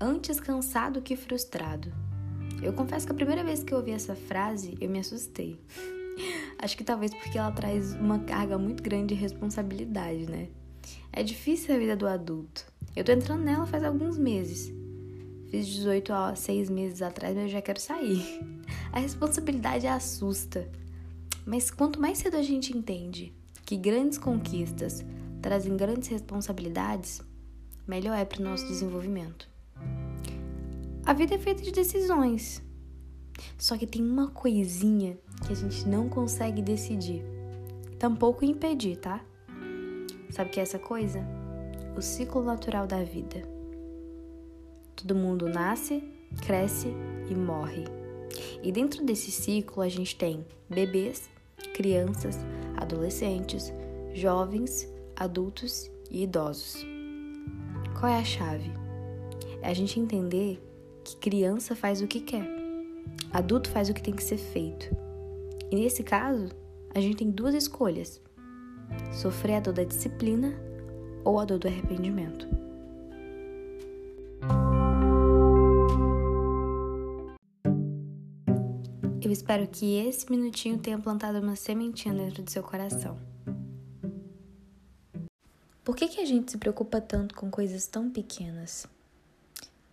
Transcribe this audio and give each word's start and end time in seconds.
antes 0.00 0.38
cansado 0.38 1.02
que 1.02 1.16
frustrado. 1.16 1.92
Eu 2.62 2.72
confesso 2.72 3.06
que 3.06 3.12
a 3.12 3.14
primeira 3.14 3.44
vez 3.44 3.62
que 3.62 3.72
eu 3.72 3.78
ouvi 3.78 3.92
essa 3.92 4.14
frase, 4.14 4.76
eu 4.80 4.88
me 4.88 4.98
assustei. 4.98 5.60
Acho 6.58 6.76
que 6.76 6.84
talvez 6.84 7.14
porque 7.14 7.38
ela 7.38 7.52
traz 7.52 7.94
uma 7.94 8.18
carga 8.20 8.58
muito 8.58 8.82
grande 8.82 9.14
de 9.14 9.20
responsabilidade, 9.20 10.28
né? 10.28 10.48
É 11.12 11.22
difícil 11.22 11.74
a 11.74 11.78
vida 11.78 11.96
do 11.96 12.06
adulto. 12.06 12.64
Eu 12.96 13.04
tô 13.04 13.12
entrando 13.12 13.42
nela 13.42 13.66
faz 13.66 13.84
alguns 13.84 14.18
meses. 14.18 14.72
Fiz 15.50 15.66
18 15.66 16.12
há 16.12 16.34
seis 16.34 16.68
meses 16.68 17.00
atrás, 17.00 17.34
mas 17.34 17.44
eu 17.44 17.50
já 17.50 17.62
quero 17.62 17.80
sair. 17.80 18.22
A 18.92 18.98
responsabilidade 18.98 19.86
assusta. 19.86 20.68
Mas 21.46 21.70
quanto 21.70 22.00
mais 22.00 22.18
cedo 22.18 22.36
a 22.36 22.42
gente 22.42 22.76
entende 22.76 23.32
que 23.64 23.76
grandes 23.76 24.18
conquistas 24.18 25.04
trazem 25.40 25.76
grandes 25.76 26.08
responsabilidades, 26.08 27.22
melhor 27.86 28.18
é 28.18 28.24
para 28.24 28.40
o 28.40 28.44
nosso 28.44 28.66
desenvolvimento. 28.66 29.48
A 31.08 31.14
vida 31.14 31.36
é 31.36 31.38
feita 31.38 31.62
de 31.62 31.72
decisões. 31.72 32.62
Só 33.56 33.78
que 33.78 33.86
tem 33.86 34.02
uma 34.02 34.28
coisinha 34.28 35.18
que 35.46 35.54
a 35.54 35.56
gente 35.56 35.88
não 35.88 36.06
consegue 36.06 36.60
decidir. 36.60 37.24
Tampouco 37.98 38.44
impedir, 38.44 38.98
tá? 38.98 39.24
Sabe 40.28 40.50
que 40.50 40.60
é 40.60 40.62
essa 40.62 40.78
coisa? 40.78 41.26
O 41.96 42.02
ciclo 42.02 42.42
natural 42.42 42.86
da 42.86 43.02
vida. 43.02 43.42
Todo 44.94 45.14
mundo 45.14 45.48
nasce, 45.48 46.04
cresce 46.42 46.88
e 47.30 47.34
morre. 47.34 47.84
E 48.62 48.70
dentro 48.70 49.02
desse 49.02 49.30
ciclo 49.30 49.82
a 49.82 49.88
gente 49.88 50.14
tem 50.14 50.44
bebês, 50.68 51.30
crianças, 51.72 52.36
adolescentes, 52.76 53.72
jovens, 54.12 54.86
adultos 55.16 55.90
e 56.10 56.24
idosos. 56.24 56.84
Qual 57.98 58.12
é 58.12 58.18
a 58.18 58.24
chave? 58.24 58.70
É 59.62 59.70
a 59.70 59.74
gente 59.74 59.98
entender 59.98 60.68
que 61.08 61.30
criança 61.30 61.74
faz 61.74 62.00
o 62.00 62.06
que 62.06 62.20
quer, 62.20 62.48
adulto 63.32 63.70
faz 63.70 63.88
o 63.88 63.94
que 63.94 64.02
tem 64.02 64.14
que 64.14 64.22
ser 64.22 64.38
feito. 64.38 64.94
E 65.70 65.76
nesse 65.76 66.02
caso, 66.02 66.48
a 66.94 67.00
gente 67.00 67.16
tem 67.16 67.30
duas 67.30 67.54
escolhas: 67.54 68.20
sofrer 69.12 69.56
a 69.56 69.60
dor 69.60 69.74
da 69.74 69.84
disciplina 69.84 70.54
ou 71.24 71.38
a 71.38 71.44
dor 71.44 71.58
do 71.58 71.68
arrependimento. 71.68 72.48
Eu 79.20 79.32
espero 79.32 79.66
que 79.66 79.98
esse 79.98 80.30
minutinho 80.30 80.78
tenha 80.78 80.98
plantado 80.98 81.38
uma 81.38 81.54
sementinha 81.54 82.14
dentro 82.14 82.42
do 82.42 82.50
seu 82.50 82.62
coração. 82.62 83.18
Por 85.84 85.96
que, 85.96 86.08
que 86.08 86.20
a 86.20 86.24
gente 86.24 86.50
se 86.50 86.58
preocupa 86.58 87.00
tanto 87.00 87.34
com 87.34 87.50
coisas 87.50 87.86
tão 87.86 88.10
pequenas? 88.10 88.86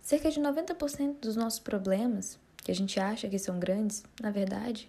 Cerca 0.05 0.29
de 0.29 0.39
90% 0.39 1.15
dos 1.19 1.35
nossos 1.35 1.57
problemas, 1.57 2.37
que 2.57 2.71
a 2.71 2.75
gente 2.75 2.99
acha 2.99 3.27
que 3.27 3.39
são 3.39 3.57
grandes, 3.57 4.03
na 4.21 4.29
verdade, 4.29 4.87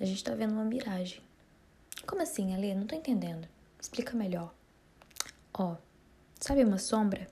a 0.00 0.04
gente 0.04 0.16
está 0.16 0.34
vendo 0.34 0.54
uma 0.54 0.64
miragem. 0.64 1.20
Como 2.04 2.20
assim, 2.20 2.52
Ale? 2.52 2.74
Não 2.74 2.84
tô 2.84 2.96
entendendo. 2.96 3.46
Explica 3.80 4.16
melhor. 4.16 4.52
Ó, 5.54 5.76
sabe 6.40 6.64
uma 6.64 6.78
sombra? 6.78 7.28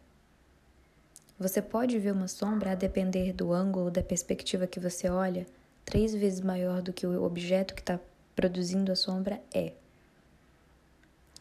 Você 1.36 1.60
pode 1.60 1.98
ver 1.98 2.12
uma 2.12 2.28
sombra 2.28 2.70
a 2.70 2.76
depender 2.76 3.32
do 3.32 3.52
ângulo 3.52 3.90
da 3.90 4.00
perspectiva 4.00 4.68
que 4.68 4.78
você 4.78 5.08
olha, 5.08 5.44
três 5.84 6.14
vezes 6.14 6.40
maior 6.40 6.82
do 6.82 6.92
que 6.92 7.04
o 7.04 7.24
objeto 7.24 7.74
que 7.74 7.82
está 7.82 7.98
produzindo 8.36 8.92
a 8.92 8.96
sombra 8.96 9.42
é. 9.52 9.72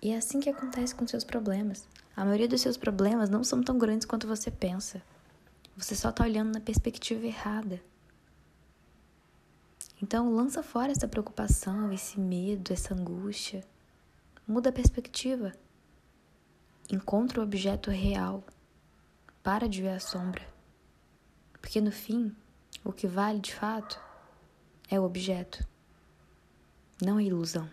E 0.02 0.10
é 0.10 0.18
assim 0.18 0.40
que 0.40 0.50
acontece 0.50 0.96
com 0.96 1.06
seus 1.06 1.24
problemas. 1.24 1.88
A 2.16 2.26
maioria 2.26 2.48
dos 2.48 2.62
seus 2.62 2.78
problemas 2.78 3.30
não 3.30 3.44
são 3.44 3.62
tão 3.62 3.78
grandes 3.78 4.08
quanto 4.08 4.28
você 4.28 4.50
pensa. 4.50 5.00
Você 5.76 5.96
só 5.96 6.10
está 6.10 6.24
olhando 6.24 6.54
na 6.54 6.60
perspectiva 6.60 7.26
errada. 7.26 7.82
Então, 10.02 10.34
lança 10.34 10.62
fora 10.62 10.92
essa 10.92 11.08
preocupação, 11.08 11.92
esse 11.92 12.20
medo, 12.20 12.72
essa 12.72 12.94
angústia. 12.94 13.64
Muda 14.48 14.70
a 14.70 14.74
perspectiva. 14.74 15.54
Encontra 16.92 17.40
o 17.40 17.44
objeto 17.44 17.90
real. 17.90 18.44
Para 19.42 19.68
de 19.68 19.82
ver 19.82 19.90
a 19.96 20.00
sombra. 20.00 20.46
Porque 21.62 21.80
no 21.80 21.92
fim, 21.92 22.36
o 22.84 22.92
que 22.92 23.08
vale 23.08 23.40
de 23.40 23.56
fato 23.56 24.00
é 24.90 25.00
o 25.00 25.04
objeto, 25.04 25.66
não 27.02 27.18
a 27.18 27.24
ilusão. 27.24 27.70